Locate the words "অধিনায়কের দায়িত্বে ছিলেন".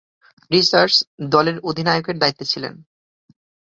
1.63-2.73